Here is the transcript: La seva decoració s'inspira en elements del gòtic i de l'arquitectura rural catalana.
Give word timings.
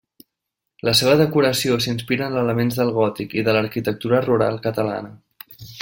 La 0.87 0.93
seva 0.99 1.13
decoració 1.19 1.77
s'inspira 1.85 2.29
en 2.33 2.39
elements 2.45 2.79
del 2.81 2.93
gòtic 2.97 3.37
i 3.39 3.45
de 3.49 3.57
l'arquitectura 3.59 4.23
rural 4.29 4.59
catalana. 4.69 5.15